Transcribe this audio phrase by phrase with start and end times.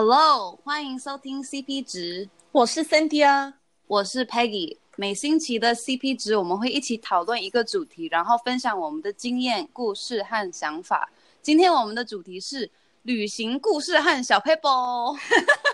[0.00, 3.54] Hello，欢迎收听 CP 值，我是 Cynthia，
[3.88, 4.76] 我是 Peggy。
[4.94, 11.10] 每星期的 CP 值，我们会一起讨论一个主题，然后分享我们的经验、故事和想法。
[11.42, 12.70] 今天我们的主题是
[13.02, 14.68] 旅行故事和小撇步，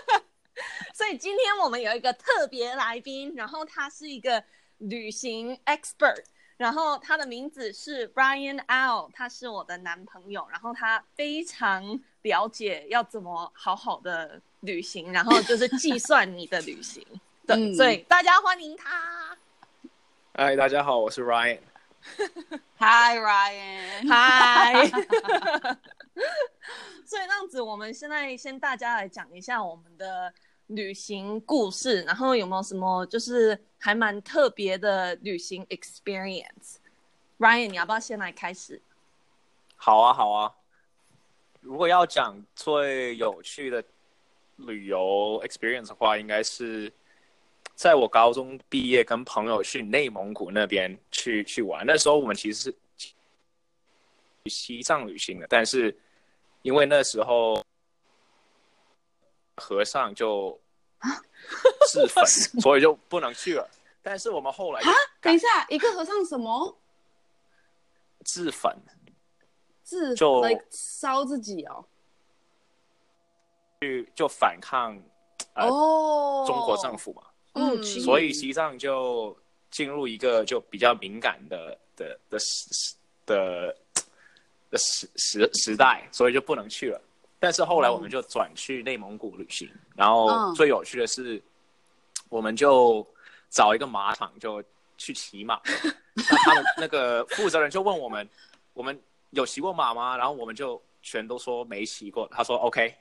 [0.95, 4.43] 所以今天我们有一个特别来宾，然后他是一个
[4.79, 6.23] 旅行 expert。
[6.57, 10.47] 然后他的名字是 Ryan Au，他是我的男朋友。
[10.49, 17.05] 然后他非常了解要怎么好好的旅行，然后就是计算你的旅行。
[17.45, 19.37] 对，嗯、所以大家欢迎他。
[20.33, 21.59] 嗨，大家好，我是 Ryan。
[22.79, 24.07] Hi Ryan。
[24.07, 24.89] Hi。
[27.05, 30.33] 所以这样子，我们现在先大家来讲一下我们的。
[30.69, 38.81] 旅行故事，然后有没有什么就是还蛮特别的旅行 experience？Ryan，你要不要先来开始？
[39.75, 40.51] 好啊，好啊。
[41.61, 43.83] 如果要讲最有趣的
[44.55, 46.91] 旅游 experience 的话，应该是
[47.75, 51.85] 在我高中毕业，跟朋友去内蒙古那边去去玩。
[51.85, 53.13] 那时候我们其实是去
[54.49, 55.95] 西藏旅行的，但是
[56.63, 57.63] 因为那时候。
[59.57, 60.59] 和尚就
[61.87, 62.25] 自焚，
[62.59, 63.65] 所以就不能去了。
[64.05, 66.77] 但是我们后来啊，等一下，一个和尚什么？
[68.23, 68.71] 自焚？
[69.81, 71.83] 自就烧自己哦，
[73.81, 74.95] 去就反抗
[75.55, 77.23] 哦、呃、中国政府嘛。
[77.53, 79.35] 嗯，所以西藏就
[79.71, 83.75] 进入一个就比较敏感的的的时的
[84.69, 87.01] 的时时时代，所以就不能去了。
[87.39, 91.41] 但是后来我们就转去内蒙古旅行，然后最有趣的是，
[92.29, 93.05] 我们就
[93.49, 94.63] 找一个马场就
[94.97, 95.61] 去骑马。
[96.13, 98.27] 那他们那个负责人就问我们，
[98.73, 98.99] 我们
[99.31, 100.17] 有骑过马吗？
[100.17, 102.27] 然后我们就全都说没骑过。
[102.29, 102.95] 他说 OK，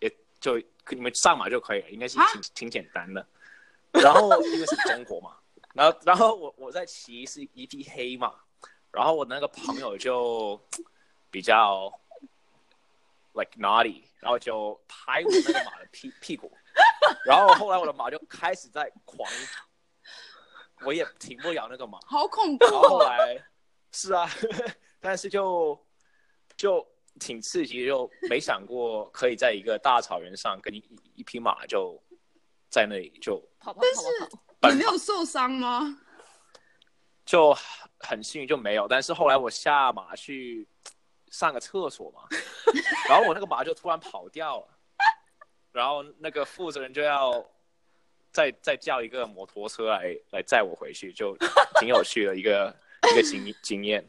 [0.00, 0.58] 也就
[0.90, 3.26] 你们上马就可以了，应该是挺挺简单的。
[3.92, 5.36] 然后因为是中国嘛，
[5.74, 8.32] 然后然后我我在骑是一匹黑马，
[8.92, 10.60] 然后我那个朋友就
[11.30, 11.92] 比较。
[13.34, 16.50] like naughty，然后就拍我那个马的屁屁股，
[17.24, 19.30] 然后后来我的马就开始在狂，
[20.84, 22.64] 我也停不了那个马，好恐怖。
[22.64, 23.42] 然后后来
[23.92, 24.28] 是啊，
[25.00, 25.78] 但是就
[26.56, 26.86] 就
[27.18, 30.82] 挺刺激，就没想过可以在一个大草原上跟一
[31.14, 32.00] 一匹马就
[32.70, 34.44] 在那里就跑跑跑跑跑。
[34.60, 35.98] 但是你没有受伤吗？
[37.24, 37.56] 就
[37.98, 40.68] 很幸运就没有，但是后来我下马去。
[41.30, 42.22] 上个厕所嘛，
[43.06, 44.68] 然后我那个马就突然跑掉了，
[45.72, 47.44] 然后那个负责人就要
[48.32, 51.36] 再再叫一个摩托车来来载我回去，就
[51.80, 52.74] 挺有趣的一个
[53.12, 54.04] 一个经经验。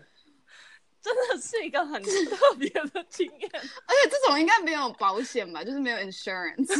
[1.01, 6.73] 真的是一个很特别的经验， 而且这种应该没有保险吧，就是没有 insurance。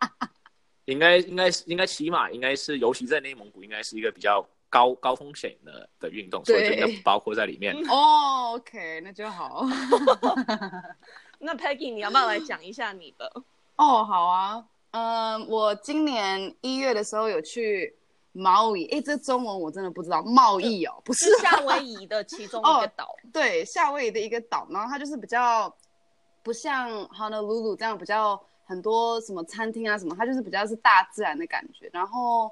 [0.86, 4.46] 应该应该应该起码应该是，尤其在内蒙古，应该是一个比较。
[4.70, 7.72] 高高风险的的运动，所以这个包括在里面。
[7.88, 9.64] 哦、oh,，OK，那就好。
[11.38, 13.24] 那 Peggy，你要不要来讲一下你的？
[13.76, 14.66] 哦，oh, 好啊。
[14.96, 17.92] 嗯、uh,，我今年一月的时候有去
[18.30, 20.22] 毛伊，哎，这中文我真的不知道。
[20.22, 23.06] 贸易哦，不是夏威夷的其中一个岛。
[23.06, 25.74] Oh, 对，夏威夷的一个岛，然后它就是比较
[26.44, 32.50] 不像 Honolulu 这样比较很多什么餐厅啊什么，它就是比较是大自然的感觉，然后。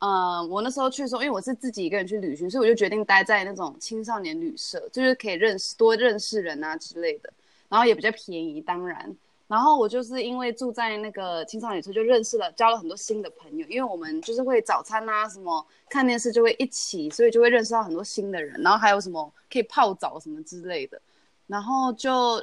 [0.00, 7.32] 嗯，我那时候去的时候，因为我是自己一个人去旅行，所以我就决定待在那种青少年旅社，就是可以认识多认识人啊之类的，
[7.70, 9.16] 然后也比较便宜，当然。
[9.46, 13.66] 然后我就是因为住在那个青少年旅社，就认识了，交了很多新的朋友。
[13.68, 18.60] 因为我们就是会早餐啊，什么看电视就会一起，所以就会认识到很多新的人。
[18.62, 21.00] 然后还有什么可以泡澡什么之类的。
[21.46, 22.42] 然后就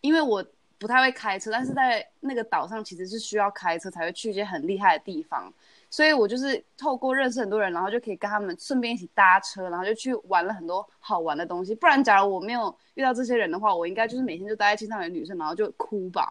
[0.00, 0.44] 因为我
[0.78, 5.52] 不太会开车，但是在那个岛上其实是需要开车才会去一些很厉害的地方。
[5.90, 11.74] 所以我就是透过认识很多人，然后就可以跟他们顺便一起搭车，然后就去玩了很多好玩的东西。
[11.74, 16.30] 不然，假如我没有遇到这些人的话，我应该就是每天就待在青少年旅社，然后就哭吧。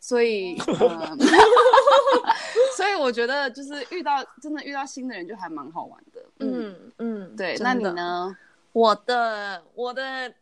[0.00, 1.18] 所以，嗯、
[2.76, 6.22] 所以我觉得就是遇到真的遇到新的人就还蛮好玩的。
[6.40, 7.56] 嗯嗯，对。
[7.60, 8.36] 那你呢？
[8.72, 10.32] 我的我的。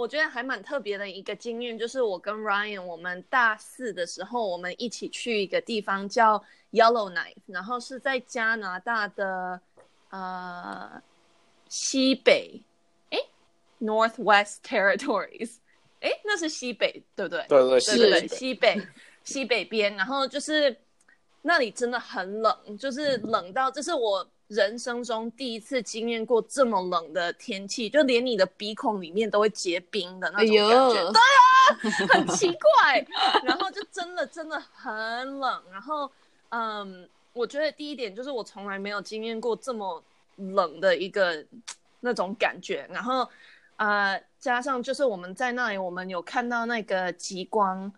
[0.00, 6.42] 我觉得还蛮特别的一个经验，就是我跟 Ryan，我们大四的时候，我们一起去一个地方叫
[6.72, 9.60] Yellowknife，然后是在加拿大的
[10.08, 11.02] 呃
[11.68, 12.62] 西北，
[13.10, 13.18] 哎
[13.78, 15.56] ，Northwest Territories，
[16.00, 17.44] 哎，那是西北，对不对？
[17.46, 18.80] 对对对，对对对，西北
[19.22, 20.74] 西北边，然后就是
[21.42, 24.26] 那里真的很冷，就是冷到，这是我。
[24.50, 30.60] 人生中第一次经验过这么冷的天气，就连你的鼻孔里面都会结冰的那种感觉。
[30.60, 33.06] 哎、呦对啊，很奇怪。
[33.46, 35.62] 然后就真的真的很冷。
[35.70, 36.10] 然后，
[36.48, 40.02] 嗯，我觉得第一点就是我从来没有经验过这么
[40.34, 41.44] 冷的一个
[42.00, 42.84] 那种感觉。
[42.90, 43.28] 然后，
[43.76, 47.92] 呃，加上就是我们在那里，我们有看到那个极光，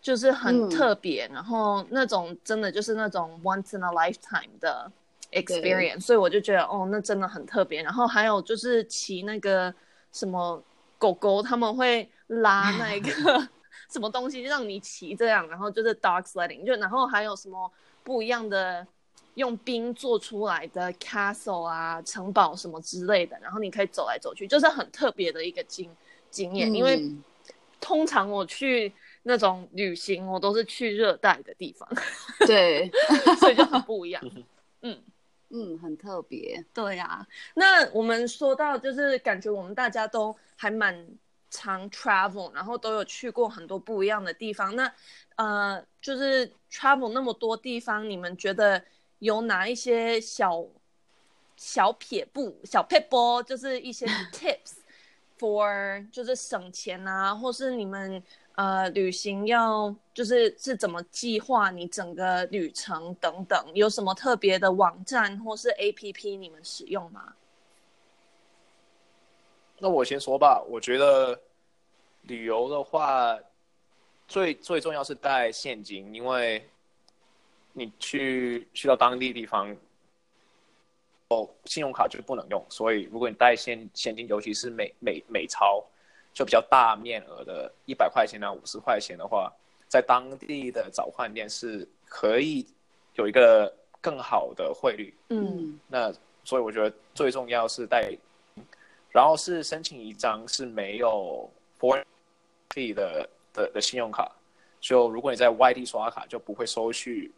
[0.00, 1.28] 就是很特别。
[1.28, 4.90] 嗯、然后那种真的就是那种 once in a lifetime 的。
[5.32, 7.82] experience，所以我就觉得哦，那真的很特别。
[7.82, 9.74] 然后还有就是骑那个
[10.12, 10.62] 什么
[10.98, 13.48] 狗狗，他们会拉那个
[13.90, 17.70] 什么东西让你骑这样，然后就是 dog sledding，就然后还有什么
[18.02, 18.86] 不一样的
[19.34, 25.90] 用冰做出来的 castle 啊、城堡什么之类的，然后你可以走来走去，就是很特别的一个经
[26.30, 26.70] 经验。
[26.70, 27.10] 嗯、因为
[27.80, 28.92] 通常我去
[29.22, 31.88] 那种旅行，我都是去热带的地方，
[32.46, 32.90] 对，
[33.38, 34.22] 所以就很不一样。
[34.82, 35.02] 嗯。
[35.52, 36.64] 嗯，很特别。
[36.72, 41.06] 对呀、啊，那我们说到就是感觉我们大家都还蛮
[41.50, 44.74] 常 travel，然后都有去过很多不一样的地方。
[44.74, 44.90] 那
[45.36, 48.82] 呃，就是 travel 那么多地方，你们觉得
[49.18, 50.64] 有哪一些小
[51.56, 54.78] 小撇步、小撇步，就是一些 tips
[55.38, 58.22] for 就是省钱啊，或是你们。
[58.54, 67.34] 呃，旅行要就是是怎么计划你整个旅程等等，有什么特别的网站或是 APP 你们使用吗？
[69.78, 71.40] 那我先说吧，我觉得
[72.22, 73.38] 旅游的话，
[74.28, 76.68] 最最重要是带现金，因为
[77.72, 79.74] 你去去到当地地方，
[81.28, 85.82] 哦，信用卡就不能用，所以如果你带现现金，尤其是美美美钞。
[86.34, 89.52] 就比较大面额的，一百块钱啊，五十块钱的话，
[89.86, 92.66] 在当地的早换店是可以
[93.14, 93.70] 有一个
[94.00, 95.14] 更好的汇率。
[95.28, 96.10] 嗯，那
[96.42, 98.10] 所以我觉得最重要是带，
[99.10, 102.02] 然后是申请一张是没有 foreign
[102.70, 104.32] fee 的的的信用卡。
[104.80, 107.30] 就如果你在外地刷卡，就不会收取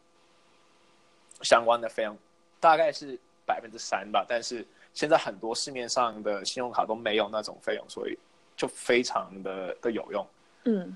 [1.43, 2.17] 相关的费用，
[2.61, 4.25] 大概是百分之三吧。
[4.29, 8.17] 但是现在很多市面上的信用卡都没有那种费用，所以。
[8.57, 10.27] 就非常的的有用，
[10.65, 10.95] 嗯，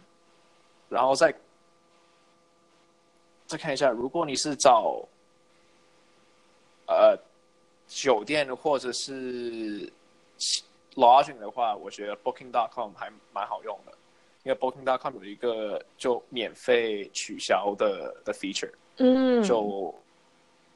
[0.88, 1.34] 然后再
[3.46, 5.02] 再看一下，如果你是找
[6.86, 7.18] 呃
[7.88, 9.92] 酒店或者是
[10.94, 13.92] lodging 的话，我觉得 Booking.com 还蛮好用的，
[14.44, 19.92] 因为 Booking.com 有一个就免费取消的的 feature，嗯，就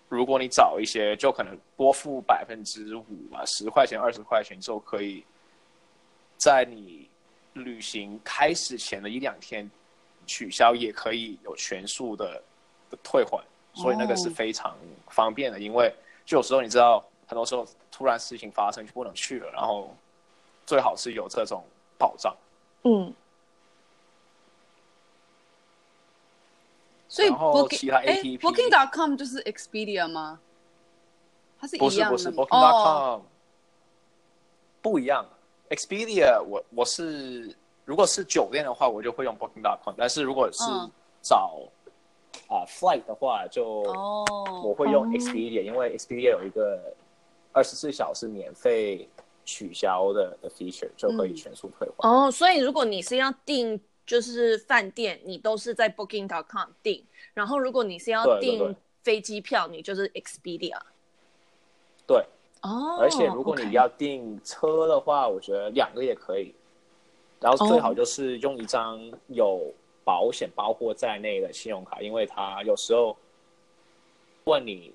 [0.09, 5.25] 如果你找一些，就可能多付百分之五啊，十块钱、二十块钱就可以。
[6.43, 7.09] 在你
[7.53, 9.71] 旅行开始前的一两天
[10.27, 12.43] 取消，也可以有全数的
[12.91, 13.41] 的退还，
[13.75, 15.61] 所以那个是非常方便的。
[15.61, 15.95] 因为
[16.27, 19.97] 就有时候你知道，很多时候突然事情发生就不能去了，然后
[20.67, 21.65] 最好是有这种
[21.97, 22.37] 保障。
[22.83, 23.15] 嗯。
[27.07, 30.41] 所以 Booking 哎，Booking.com 就是 Expedia 吗？
[31.61, 32.11] 它是一样的吗？
[32.11, 33.21] 不是不是，Booking.com
[34.83, 35.25] 不一样。
[35.73, 39.95] Expedia，我我是如果是酒店的话，我就会用 Booking.com。
[39.97, 40.63] 但是如果是
[41.23, 41.63] 找
[42.49, 43.81] 啊、flight 的话，就
[44.63, 46.95] 我会用 Expedia，、哦、因为 Expedia 有一个
[47.53, 49.09] 二十四小时免费
[49.47, 52.07] 取消的的 feature，就可以全数退还。
[52.07, 57.03] 哦，所以如果你是要订就是饭店，你都是在 Booking.com 订；
[57.33, 60.79] 然后如果你是要订飞机票，你就是 Expedia。
[62.07, 62.23] 对。
[62.63, 65.31] 哦，而且如果你要订车的话，okay.
[65.31, 66.55] 我觉得两个也可以。
[67.41, 69.61] 然后最好就是用一张有
[70.05, 73.17] 保险包括在内的信用卡，因为他有时候
[74.45, 74.95] 问你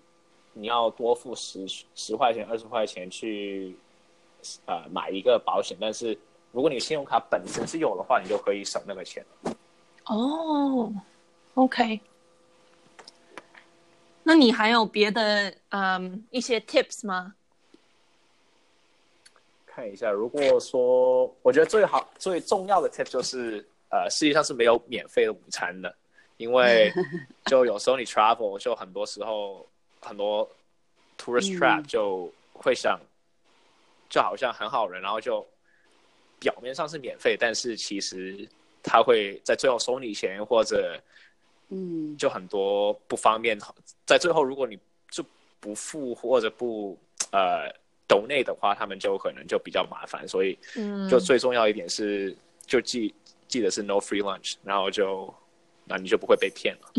[0.53, 3.75] 你要多付十十块钱、二十块钱去
[4.65, 6.17] 呃买一个保险，但是
[6.53, 9.25] 如果你信用卡本身是有的话，你就可以省那个钱。
[10.05, 10.89] 哦
[11.55, 11.99] ，OK。
[14.23, 17.33] 那你还有别的嗯一些 tips 吗？
[19.77, 25.95] 看一下，如果说我觉得最好最重要的 tip 就是，呃，世界上是没有免费的午餐的，
[26.37, 26.91] 因为
[27.45, 29.63] 就有时候你 travel 就很多时候
[30.01, 30.49] 很多
[31.19, 32.99] tourist trap 就会想，
[34.09, 35.45] 就好像很好人，然后就
[36.39, 38.49] 表面上是免费，但是其实
[38.81, 40.99] 他会在最后收你钱，或者
[41.69, 43.55] 嗯，就很多不方便，
[44.07, 44.75] 在最后如果你
[45.11, 45.23] 就
[45.59, 46.97] 不付或者不
[47.29, 47.71] 呃。
[48.07, 50.57] Donate 的话，他们就可能就比较麻烦，所以
[51.09, 53.13] 就最重要一点是，嗯、就记
[53.47, 55.33] 记得是 no free lunch，然后就
[55.85, 56.91] 那你就不会被骗了。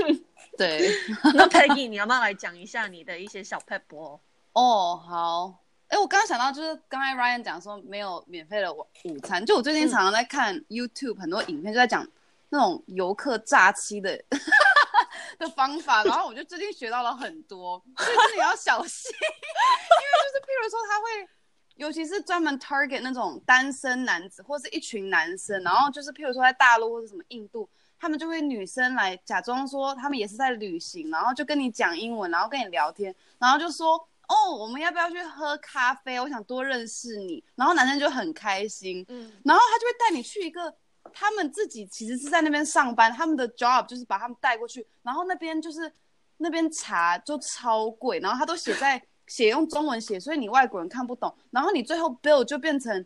[0.56, 0.88] 对，
[1.34, 4.20] 那 Peggy，你要不要来讲一下你的一些小撇步？
[4.52, 12.06] 哦，好，哎，我刚刚想到，就是刚才 Ryan 讲说没有免费的午午餐，就我最近常常在看 YouTube 很多影片，就在讲
[12.50, 14.22] 那种游客诈欺的
[15.38, 21.28] 的方法，然后我就最近学到了很多，所以真的要小心， 因为就是譬如说他会，
[21.76, 34.08] 尤其是专门 target 那种单身男子或是一群男生，然后就是譬如说在大陆或者什么印度，他们就会女生来假装说他们也是在旅行，然后就跟你讲英文，然后跟你聊天，然后就说。
[34.26, 36.18] 哦，我们要不要去喝咖啡？
[36.18, 37.44] 我想多认识你。
[37.56, 40.74] 然后男生就很开心，嗯，然后他就会带你去一个
[41.14, 44.84] 他们自己其实是在那边上班，他们的 job 就是把他们带过去。
[45.02, 45.90] 然后那边就是
[46.36, 51.34] 那边茶就超贵，然后他都写在写用中文写，所以你外国人看不懂。
[51.50, 53.04] 然后你最后 bill 就变成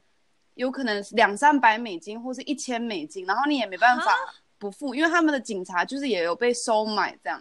[0.55, 4.15] 有可能两三百美金或是一千美金，然后你也没办法
[4.59, 7.41] 不付，因为他们的警察就是也有被收买这样。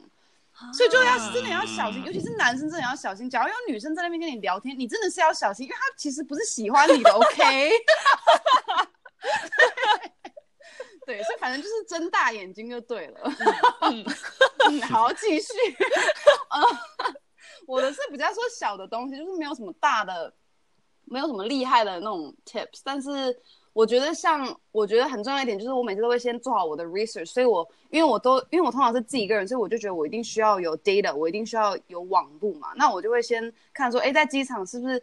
[0.74, 3.30] 所以就要真的要小心，尤其是男生真的要小心。
[3.30, 7.72] 假如有女生在那边跟你聊天，你真的是要小心，因为他其实不是喜欢你的，OK？
[11.08, 13.20] 对，所以反正就是睁大眼睛就对了。
[13.82, 14.06] 嗯，
[14.70, 15.54] 嗯， 好，继续。
[16.52, 17.14] 呃，
[17.66, 20.34] 我的是比较说小的东西，就是没有什么大的，
[21.06, 23.40] 没有什么厉害的那种 tips，但是。
[23.74, 32.70] 我觉得像，我觉得很重要一点就是，我每次都会先做好我的 research，所以我因为我都因为我通常是自己一个人，所以我就觉得我一定需要有 data，我一定需要有网路嘛。
[32.76, 35.00] 那我就会先看说，哎，在机场是不是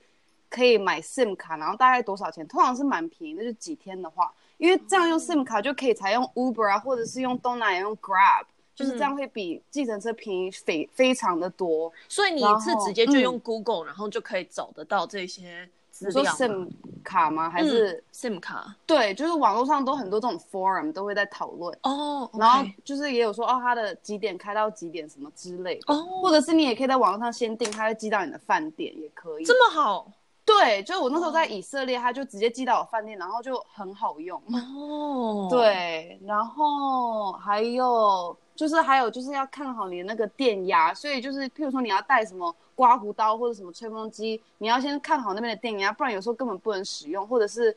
[0.50, 2.44] 可以买 SIM 卡，然后大概多少钱？
[2.48, 8.44] 通常是蛮便宜的，就是几天的话，因为这样用 SIM 卡就可以采用 Uber 啊，或者是用东南亚用 Grab，
[8.74, 11.92] 就是这样会比计程车便宜非非常的多。
[12.08, 15.68] 所以你一次直接就用 Google，然后就可以找得到这些。
[16.00, 16.68] 你说 SIM
[17.04, 17.48] 卡吗？
[17.48, 18.74] 还是、嗯、SIM 卡？
[18.84, 22.42] 对，就是网络上都很多这种 forum 都会在讨论哦，oh.
[22.42, 26.22] 然后就是也有说哦，它的几点开到几点什么之类的哦，oh.
[26.22, 29.44] 或者是你也可以在网络上先订，它会寄到你的饭店也可以。
[29.44, 30.10] 这么好？
[30.44, 35.48] 对，就我那时候在以色列，他就直接寄到我饭店，然后就很好用 哦。
[35.48, 35.50] Oh.
[35.50, 42.54] 对，然后还有就是还有就是要看好你的那个电压，所以就是譬如说你要带什么。
[42.76, 47.24] 刮胡刀或者什么吹风机，你要先看好那边的电压，不然有时候根本不能使用。
[47.24, 47.76] 或者是，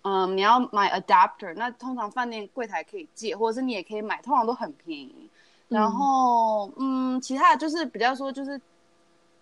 [0.00, 5.28] 嗯，你要买 adapter，那通常饭店柜台可以借，或者是你也可以买，通常都很便宜。
[5.68, 8.58] 然后，嗯，嗯，其他的就是比较说就是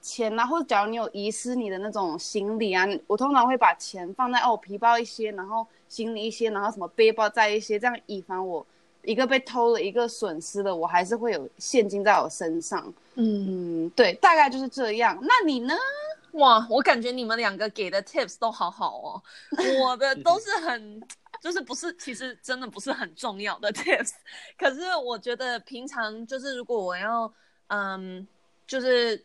[0.03, 8.67] 钱啊，或者假如你有遗失你的那种行李啊，我通常会把钱放在哦皮包一些，然后行李一些，然后什么背包在一些，这样以防我。
[9.05, 12.95] 一个被偷了，一个损失了，我还是会有现金在我身上。
[13.17, 15.19] 嗯，对，大概就是这样。
[15.23, 15.75] 那你呢？
[16.35, 19.23] 哇，我感觉你们两个给的 tips 都好好哦。
[19.81, 21.03] 我的 都是很，
[21.41, 24.13] 就是不是，其实真的不是很重要的 tips。
[24.57, 27.31] 可是我觉得平常就是如果我要，
[27.67, 28.25] 嗯，
[28.69, 29.21] 就是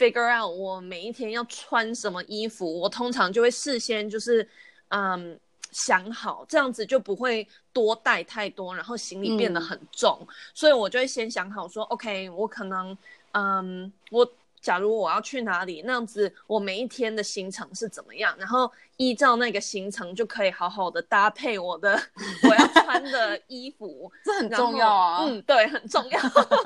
[0.00, 4.48] figure out 我每一天要穿什么衣服，我通常就会事先就是，
[4.88, 5.38] 嗯。
[5.72, 12.98] 想好这样子就不会多带太多，然后行李变得很重，嗯、所以我就会先想好说，OK，我可能，
[13.30, 14.28] 嗯，我
[14.60, 21.92] 假如我要去哪里，那样子我每一天的行程是怎么样，然后依照那个行程就可以好好的搭配我的
[22.42, 26.20] 我要穿的衣服， 这很重要啊，嗯，对，很重要。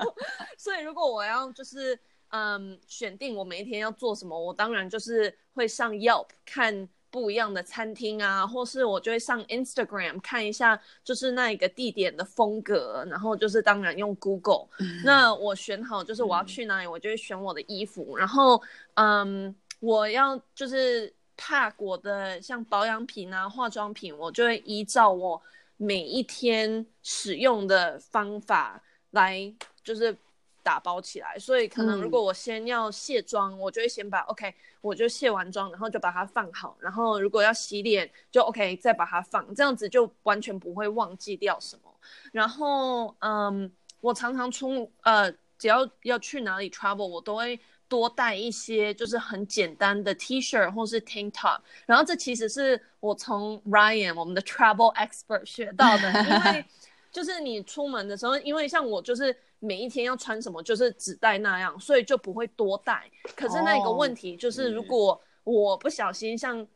[0.57, 2.00] 所以如果我要就是
[2.35, 6.88] 嗯选定我每一天要做什么，我当然就是会上 Yelp 看。
[7.14, 14.67] 不一样的餐厅啊，或是我就会上 Instagram 看一下，就是那一个地点的风格，然后就是当然用 Google。
[14.81, 18.61] 嗯、那我选好就是我要去哪里，嗯、我就会选我的衣服，然后
[18.95, 25.41] 嗯，我要就是 pack 我的像保养品啊、化妆品，我就会依照我
[25.76, 30.19] 每一天使用的方法来就是
[30.64, 31.38] 打包起来。
[31.38, 34.52] 所以可能如果我先要卸妆，嗯、我就会先把 OK。
[34.80, 41.90] 我就卸完妆，然后就把它放好，然后如果要洗脸，就 OK，再把它放，这样子就完全不会忘记掉什么。
[42.33, 51.61] 然后，嗯，我常常出，呃，只要要去哪里 travel，我都会多带一些，就是很简单的 T-shirt 或是 tank top。
[51.87, 56.62] 然后这其实是我从 Ryan 我们的 travel expert 学到的，因为
[57.11, 59.35] 就是你出门的时候，因为像我就是。
[59.64, 63.11] 每一天要穿什么，就是只带那样，所以就不会多带。
[63.35, 66.66] 可是那个问题就是，如果我不小心像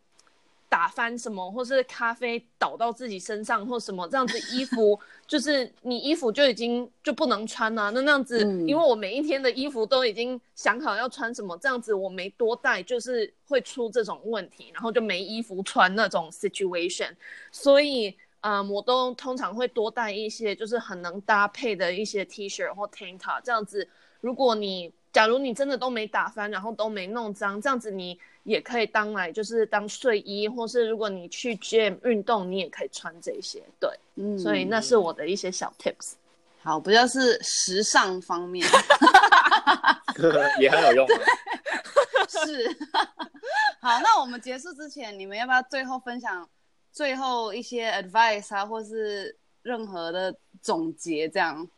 [0.68, 7.90] 打翻什么，或是咖啡倒到自己身上或什么这样子，衣服 就是你衣服就已经就不能穿了。
[7.90, 17.10] 那那样子，因为我每一天的衣服都已经想好要穿什么，这样子我没多带，就是会出这种问题，然后就没衣服穿那种 situation。
[17.52, 18.16] 所以。
[18.40, 23.88] 嗯，我都通常会多带一些，就是很能搭配的一些 T 恤或 tank top，这样子，
[24.20, 33.62] 如果你假如你真的都没打翻，然后都没弄脏，这样子你也可以当来就是当睡衣，或是如果你去 gym 运动，你也可以穿这些。
[33.80, 36.12] 对，嗯，所以那是我的一些小 tips。
[36.60, 38.66] 好，不就是时尚方面，
[40.60, 41.08] 也很有用。
[42.28, 42.76] 是。
[43.80, 46.46] 好，那我们结束之前，你们要不要最后分享
[46.92, 51.68] 最后一些 advice 啊，或是任何的总结这样？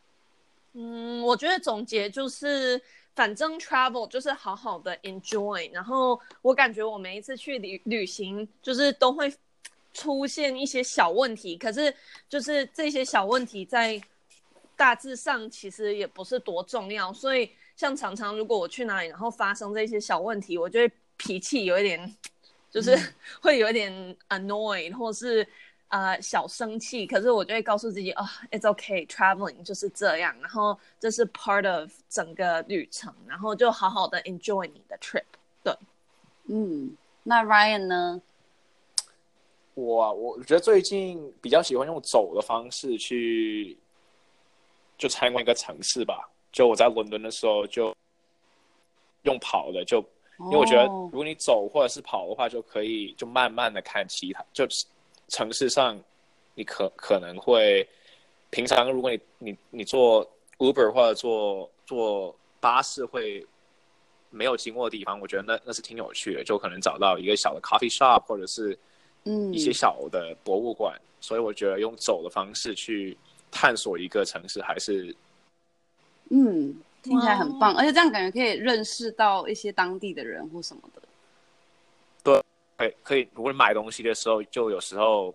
[0.72, 2.80] 嗯，我觉得总结就是，
[3.14, 5.68] 反正 travel 就是好好的 enjoy。
[5.72, 9.32] 然后我感觉我每一次去旅旅行，就是都会
[9.92, 11.92] 出现一些小问题，可是
[12.28, 14.00] 就是这些小问题在
[14.76, 17.12] 大致上其实也不是多重要。
[17.12, 22.16] 所以像常常如果我去哪里，然后发生这些小问题，我就会脾气有一点，
[22.70, 22.96] 就是
[23.42, 25.46] 会有一点 annoyed，或是。
[25.92, 35.24] 呃，小生气，可是我就会告诉自己，哦，it's okay，traveling 就是这样，然后这是 part of 整个旅程，然后就好好的 enjoy 你的 trip。
[35.64, 35.74] 对，
[36.44, 38.22] 嗯，那 Ryan 呢？
[39.74, 43.76] 我啊，我觉得最近比较喜欢用走的方式去，
[44.96, 46.30] 就参观一个城市吧。
[46.52, 47.92] 就我在伦敦的时候，就
[49.22, 50.00] 用跑的，就
[50.44, 54.66] 因为我觉得如果你走或者是跑的话，就可以就慢慢的看其他，就。
[55.32, 55.96] 城市上，
[56.56, 57.88] 你可可能会
[58.50, 60.28] 平常如果你你你坐
[60.58, 63.46] Uber 或者坐坐巴士会
[64.28, 68.76] 没有经过的地方，我觉得那那是挺有趣的，就可能找到一个小的 coffee shop 或者是
[69.22, 73.16] 嗯一些小的博物馆，嗯，所以我觉得用走的方式去
[73.52, 75.14] 探索一个城市还是
[76.30, 81.02] 嗯听起来很棒，而且这样感觉可以认识到一些当地的人或什么的。
[82.22, 82.42] 对。
[82.76, 83.28] 可以，可以。
[83.34, 85.34] 如果你买东西的时候，就有时候，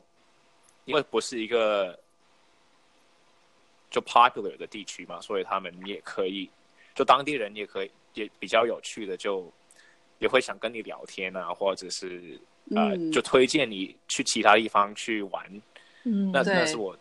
[0.86, 1.96] 因为不是一个
[3.92, 6.50] 就 popular 的地区嘛，所以他们也可以，
[6.96, 9.48] 就当地人也可以，也比较有趣的，就
[10.18, 12.40] 也会想跟你聊天啊，或者是
[12.76, 15.62] 呃，就推荐你去其他地方去玩。
[16.04, 16.98] 嗯，那那是我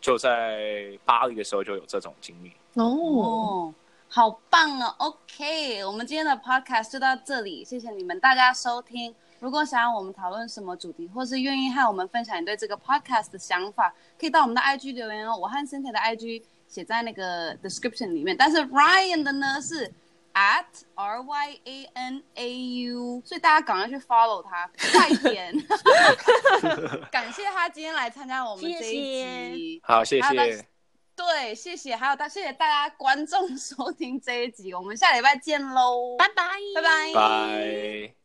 [0.00, 2.50] 就在巴黎的时候就有这种经历。
[2.74, 3.74] 哦，
[4.08, 9.14] 好棒哦！OK，我们今天的 podcast 就到这里，谢谢你们大家收听。
[9.40, 15.36] 如果想要我们讨论什么主题，或是愿意和我们分享你对这个 podcast 的想法，可以到我们的 IG 留言哦。
[15.36, 19.92] 我和 Cynthia 的 IG 写在那个 description 里面，但是 Ryan 的呢是
[20.34, 25.52] at R Y A N A U，所以大家赶快去 follow 他，快点！
[27.10, 30.79] 感谢他今天来参加我们这一集，谢谢好，谢谢。
[31.20, 38.19] 对，谢谢，还有大谢谢大家观众 收听这一集，我们下礼拜见喽，拜拜，拜拜，拜。